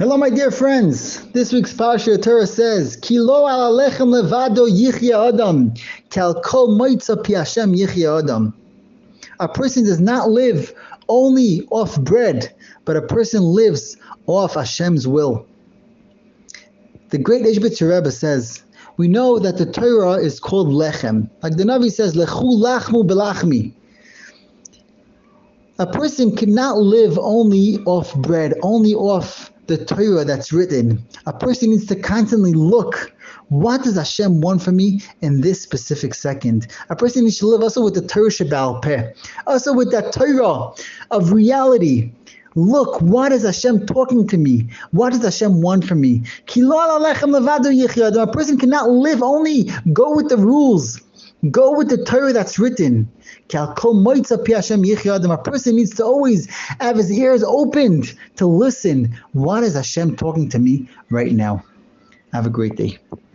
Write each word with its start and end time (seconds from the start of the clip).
Hello, 0.00 0.16
my 0.16 0.30
dear 0.30 0.50
friends. 0.50 1.26
This 1.32 1.52
week's 1.52 1.74
Parsha 1.74 2.22
Torah 2.22 2.46
says, 2.46 2.96
"Ki 2.96 3.20
lo 3.20 3.46
al 3.46 3.70
alechem 3.70 4.08
levado 4.08 4.66
yichya 4.66 5.28
adam, 5.28 5.74
kal 6.08 6.40
kol 6.40 6.68
moitza 6.68 7.22
pi 7.22 7.34
Hashem 7.34 7.74
yichya 7.74 8.20
adam." 8.20 8.54
A 9.40 9.46
person 9.46 9.84
does 9.84 10.00
not 10.00 10.30
live 10.30 10.72
only 11.10 11.68
off 11.70 12.00
bread, 12.00 12.50
but 12.86 12.96
a 12.96 13.02
person 13.02 13.42
lives 13.42 13.98
off 14.26 14.54
Hashem's 14.54 15.06
will. 15.06 15.44
The 17.10 17.18
great 17.18 17.44
Ishbitzer 17.44 17.94
Rebbe 17.94 18.10
says, 18.10 18.62
we 18.96 19.06
know 19.06 19.38
that 19.38 19.58
the 19.58 19.66
Torah 19.66 20.14
is 20.14 20.40
called 20.40 20.68
lechem. 20.68 21.28
Like 21.42 21.58
the 21.58 21.64
Navi 21.64 21.92
says, 21.92 22.14
lechu 22.14 22.58
lachmu 22.58 23.06
belachmi. 23.06 23.74
A 25.78 25.86
person 25.86 26.34
cannot 26.34 26.78
live 26.78 27.18
only 27.18 27.80
off 27.84 28.14
bread, 28.14 28.54
only 28.62 28.94
off 28.94 29.52
the 29.70 29.84
Torah 29.84 30.24
that's 30.24 30.52
written. 30.52 31.02
A 31.26 31.32
person 31.32 31.70
needs 31.70 31.86
to 31.86 31.94
constantly 31.94 32.52
look. 32.52 33.12
What 33.50 33.84
does 33.84 33.94
Hashem 33.94 34.40
want 34.40 34.62
from 34.62 34.76
me 34.76 35.00
in 35.20 35.42
this 35.42 35.62
specific 35.62 36.12
second? 36.14 36.66
A 36.88 36.96
person 36.96 37.22
needs 37.22 37.38
to 37.38 37.46
live 37.46 37.62
also 37.62 37.84
with 37.84 37.94
the 37.94 38.02
Torah 38.02 38.30
Sheba'al 38.30 38.82
Peh, 38.82 39.12
also 39.46 39.72
with 39.72 39.92
that 39.92 40.12
Torah 40.12 40.72
of 41.12 41.30
reality. 41.30 42.10
Look, 42.56 43.00
what 43.00 43.30
is 43.30 43.44
Hashem 43.44 43.86
talking 43.86 44.26
to 44.26 44.36
me? 44.36 44.68
What 44.90 45.12
does 45.12 45.22
Hashem 45.22 45.62
want 45.62 45.84
from 45.84 46.00
me? 46.00 46.24
A 46.48 48.26
person 48.26 48.58
cannot 48.58 48.90
live 48.90 49.22
only 49.22 49.70
go 49.92 50.16
with 50.16 50.28
the 50.28 50.36
rules. 50.36 51.00
Go 51.48 51.74
with 51.76 51.88
the 51.88 52.04
Torah 52.04 52.32
that's 52.34 52.58
written. 52.58 53.10
A 53.54 53.74
person 55.38 55.76
needs 55.76 55.94
to 55.94 56.04
always 56.04 56.50
have 56.80 56.96
his 56.96 57.10
ears 57.10 57.42
opened 57.42 58.14
to 58.36 58.46
listen. 58.46 59.16
What 59.32 59.62
is 59.62 59.74
Hashem 59.74 60.16
talking 60.16 60.50
to 60.50 60.58
me 60.58 60.88
right 61.08 61.32
now? 61.32 61.64
Have 62.32 62.46
a 62.46 62.50
great 62.50 62.76
day. 62.76 62.98